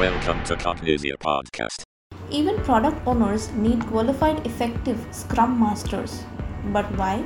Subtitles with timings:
[0.00, 1.82] Welcome to Cognixia Podcast.
[2.30, 6.24] Even product owners need qualified, effective Scrum Masters.
[6.72, 7.22] But why?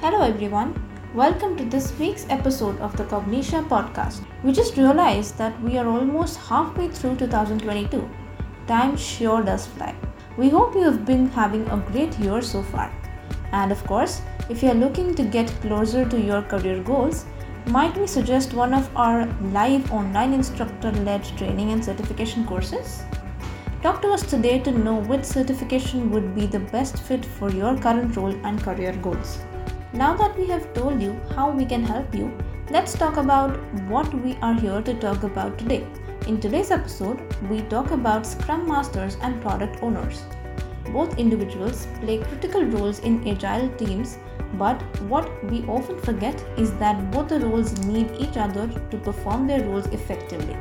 [0.00, 0.74] Hello, everyone.
[1.14, 4.26] Welcome to this week's episode of the Cognixia Podcast.
[4.42, 8.10] We just realized that we are almost halfway through 2022.
[8.66, 9.94] Time sure does fly.
[10.36, 12.92] We hope you have been having a great year so far.
[13.52, 14.20] And of course,
[14.50, 17.24] if you are looking to get closer to your career goals,
[17.66, 23.02] might we suggest one of our live online instructor led training and certification courses?
[23.82, 27.76] Talk to us today to know which certification would be the best fit for your
[27.78, 29.38] current role and career goals.
[29.94, 32.36] Now that we have told you how we can help you,
[32.70, 33.56] let's talk about
[33.88, 35.86] what we are here to talk about today.
[36.26, 40.22] In today's episode, we talk about Scrum Masters and Product Owners.
[40.92, 44.18] Both individuals play critical roles in agile teams
[44.58, 49.46] but what we often forget is that both the roles need each other to perform
[49.46, 50.56] their roles effectively.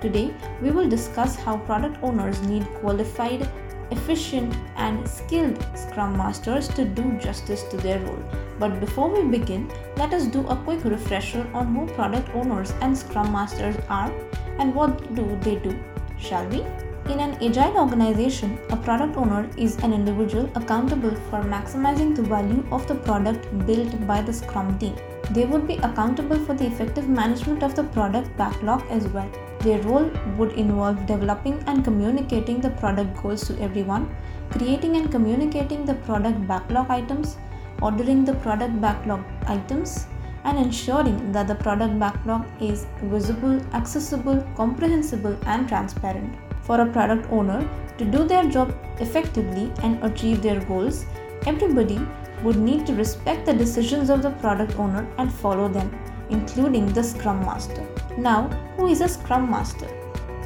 [0.00, 3.46] Today, we will discuss how product owners need qualified,
[3.90, 8.22] efficient, and skilled Scrum Masters to do justice to their role.
[8.58, 12.96] But before we begin, let us do a quick refresher on who product owners and
[12.96, 14.12] Scrum Masters are
[14.58, 15.78] and what do they do,
[16.18, 16.64] shall we?
[17.10, 22.64] In an agile organization, a product owner is an individual accountable for maximizing the value
[22.70, 24.94] of the product built by the Scrum team.
[25.32, 29.28] They would be accountable for the effective management of the product backlog as well.
[29.58, 30.08] Their role
[30.38, 34.14] would involve developing and communicating the product goals to everyone,
[34.52, 37.38] creating and communicating the product backlog items,
[37.82, 40.06] ordering the product backlog items,
[40.44, 46.32] and ensuring that the product backlog is visible, accessible, comprehensible, and transparent
[46.70, 47.60] for a product owner
[47.98, 48.68] to do their job
[49.04, 51.04] effectively and achieve their goals,
[51.44, 51.98] everybody
[52.44, 55.88] would need to respect the decisions of the product owner and follow them,
[56.30, 57.84] including the Scrum Master.
[58.16, 58.42] Now,
[58.76, 59.88] who is a Scrum Master?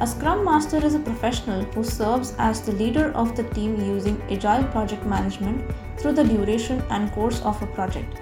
[0.01, 4.19] A Scrum Master is a professional who serves as the leader of the team using
[4.31, 5.63] Agile project management
[5.97, 8.19] through the duration and course of a project.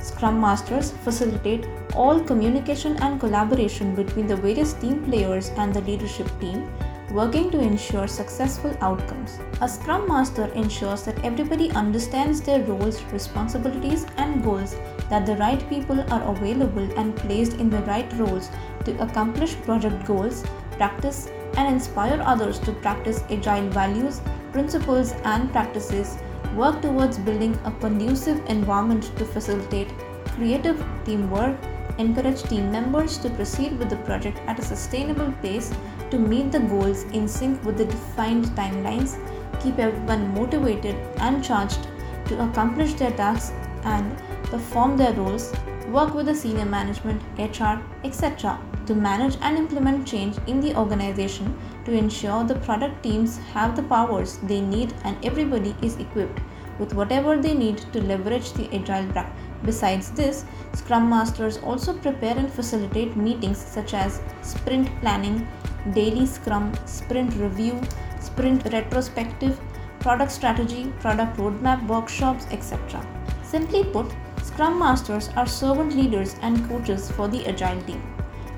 [0.00, 6.28] Scrum Masters facilitate all communication and collaboration between the various team players and the leadership
[6.40, 6.68] team
[7.14, 9.38] working to ensure successful outcomes.
[9.60, 14.74] A Scrum Master ensures that everybody understands their roles, responsibilities, and goals,
[15.10, 18.50] that the right people are available and placed in the right roles
[18.84, 24.20] to accomplish project goals, practice, and inspire others to practice agile values,
[24.50, 26.18] principles, and practices,
[26.56, 29.92] work towards building a conducive environment to facilitate
[30.34, 31.56] creative teamwork,
[31.98, 35.72] encourage team members to proceed with the project at a sustainable pace
[36.14, 39.14] to meet the goals in sync with the defined timelines,
[39.60, 41.88] keep everyone motivated and charged
[42.26, 43.52] to accomplish their tasks
[43.82, 45.52] and perform their roles,
[45.88, 48.60] work with the senior management, HR, etc.
[48.86, 53.82] to manage and implement change in the organization to ensure the product teams have the
[53.82, 56.40] powers they need and everybody is equipped
[56.78, 59.40] with whatever they need to leverage the agile practice.
[59.64, 65.48] Besides this, Scrum Masters also prepare and facilitate meetings such as sprint planning,
[65.92, 67.80] daily scrum, sprint review,
[68.20, 69.60] sprint retrospective,
[70.00, 73.06] product strategy, product roadmap workshops, etc.
[73.42, 74.12] Simply put,
[74.42, 78.02] Scrum Masters are servant leaders and coaches for the Agile team.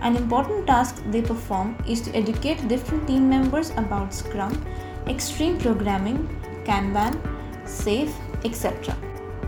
[0.00, 4.52] An important task they perform is to educate different team members about Scrum,
[5.06, 6.28] extreme programming,
[6.64, 7.14] Kanban,
[7.64, 8.12] SAFe,
[8.44, 8.94] etc.,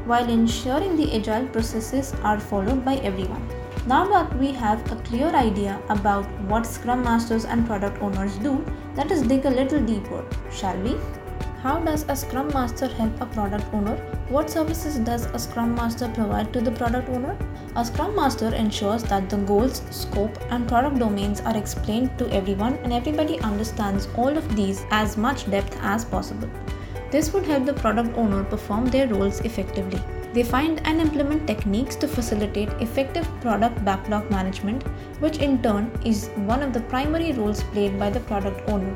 [0.07, 3.58] while ensuring the Agile processes are followed by everyone.
[3.89, 8.63] Now that we have a clear idea about what Scrum Masters and product owners do,
[8.97, 10.95] let us dig a little deeper, shall we?
[11.63, 13.97] How does a Scrum Master help a product owner?
[14.29, 17.35] What services does a Scrum Master provide to the product owner?
[17.77, 22.75] A Scrum Master ensures that the goals, scope, and product domains are explained to everyone
[22.83, 26.51] and everybody understands all of these as much depth as possible.
[27.11, 30.03] This would help the product owner perform their roles effectively.
[30.35, 34.83] They find and implement techniques to facilitate effective product backlog management,
[35.21, 38.95] which in turn is one of the primary roles played by the product owner.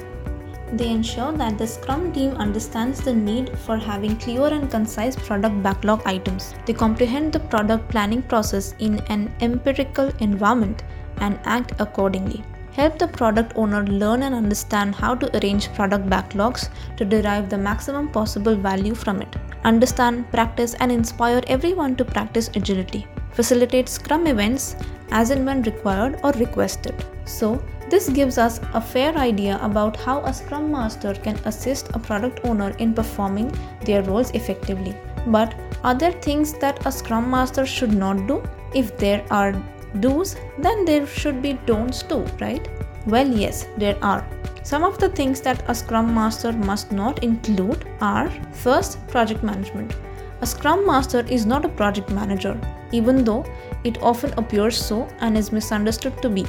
[0.73, 5.62] They ensure that the Scrum team understands the need for having clear and concise product
[5.62, 6.55] backlog items.
[6.64, 10.82] They comprehend the product planning process in an empirical environment
[11.19, 12.43] and act accordingly.
[12.72, 17.58] Help the product owner learn and understand how to arrange product backlogs to derive the
[17.58, 23.06] maximum possible value from it understand, practice, and inspire everyone to practice agility.
[23.32, 24.76] Facilitate Scrum events
[25.10, 27.04] as and when required or requested.
[27.24, 31.98] So, this gives us a fair idea about how a Scrum Master can assist a
[31.98, 33.52] product owner in performing
[33.84, 34.96] their roles effectively.
[35.26, 35.54] But
[35.84, 38.42] are there things that a Scrum Master should not do?
[38.74, 39.52] If there are
[40.00, 42.68] do's, then there should be don'ts too, right?
[43.06, 44.26] Well, yes, there are.
[44.62, 49.94] Some of the things that a Scrum Master must not include are first, project management.
[50.40, 52.60] A Scrum Master is not a project manager,
[52.92, 53.44] even though
[53.84, 56.46] it often appears so and is misunderstood to be.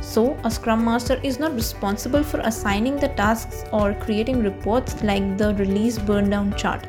[0.00, 5.36] So, a Scrum Master is not responsible for assigning the tasks or creating reports like
[5.36, 6.86] the release burn down chart.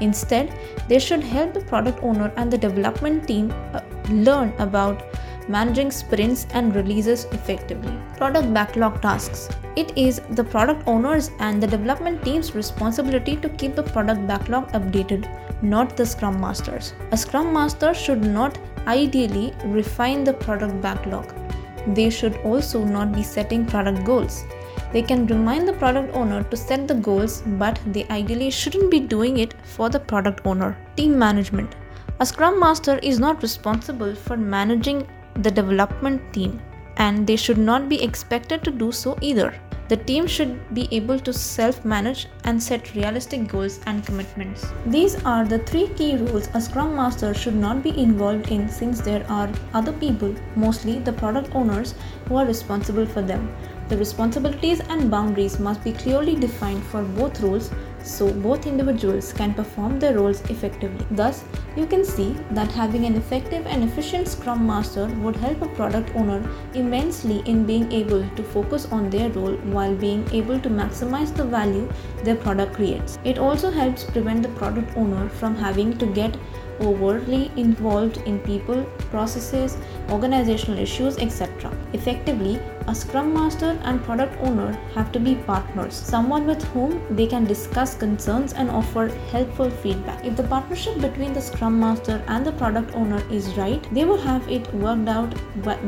[0.00, 0.52] Instead,
[0.88, 5.02] they should help the product owner and the development team uh, learn about
[5.48, 7.92] managing sprints and releases effectively.
[8.16, 9.48] Product backlog tasks.
[9.76, 14.70] It is the product owners and the development team's responsibility to keep the product backlog
[14.72, 15.28] updated,
[15.62, 16.94] not the Scrum Masters.
[17.10, 21.32] A Scrum Master should not ideally refine the product backlog
[21.86, 24.44] they should also not be setting product goals.
[24.92, 29.00] They can remind the product owner to set the goals, but they ideally shouldn't be
[29.00, 30.76] doing it for the product owner.
[30.96, 31.74] Team management.
[32.20, 36.60] A Scrum Master is not responsible for managing the development team,
[36.96, 39.54] and they should not be expected to do so either.
[39.88, 44.64] The team should be able to self manage and set realistic goals and commitments.
[44.86, 49.00] These are the three key roles a Scrum Master should not be involved in since
[49.00, 51.94] there are other people, mostly the product owners,
[52.26, 53.54] who are responsible for them.
[53.88, 57.70] The responsibilities and boundaries must be clearly defined for both roles
[58.02, 61.06] so both individuals can perform their roles effectively.
[61.10, 61.44] Thus,
[61.76, 66.14] you can see that having an effective and efficient Scrum Master would help a product
[66.14, 66.42] owner
[66.74, 71.44] immensely in being able to focus on their role while being able to maximize the
[71.44, 71.88] value
[72.24, 73.18] their product creates.
[73.24, 76.36] It also helps prevent the product owner from having to get
[76.82, 79.76] overly involved in people, processes,
[80.10, 81.70] organizational issues, etc.
[81.92, 87.26] Effectively, a Scrum Master and product owner have to be partners, someone with whom they
[87.26, 90.24] can discuss concerns and offer helpful feedback.
[90.24, 94.20] If the partnership between the Scrum Master and the product owner is right, they will
[94.20, 95.34] have it worked out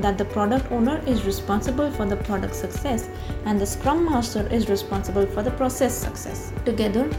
[0.02, 3.08] that the product owner is responsible for the product success
[3.44, 6.52] and the Scrum Master is responsible for the process success.
[6.64, 7.10] Together,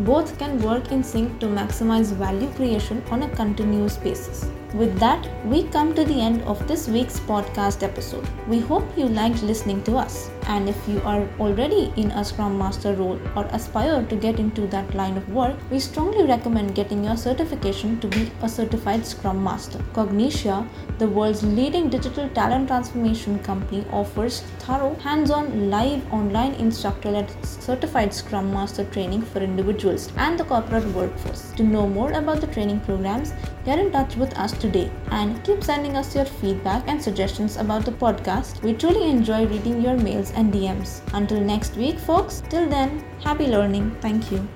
[0.00, 4.50] both can work in sync to maximize value creation on a continuous basis.
[4.74, 8.28] With that, we come to the end of this week's podcast episode.
[8.48, 10.30] We hope you liked listening to us.
[10.46, 14.66] And if you are already in a Scrum Master role or aspire to get into
[14.68, 19.42] that line of work, we strongly recommend getting your certification to be a certified Scrum
[19.42, 19.78] Master.
[19.94, 20.68] Cognixia,
[20.98, 27.44] the world's leading digital talent transformation company, offers thorough, hands on, live online instructor led
[27.44, 31.52] certified Scrum Master training for individuals and the corporate workforce.
[31.52, 33.32] To know more about the training programs,
[33.64, 37.84] get in touch with us today and keep sending us your feedback and suggestions about
[37.84, 38.62] the podcast.
[38.62, 41.00] We truly enjoy reading your mails and DMs.
[41.12, 43.96] Until next week, folks, till then, happy learning.
[44.00, 44.46] Thank you.